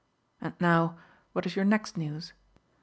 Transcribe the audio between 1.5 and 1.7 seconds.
your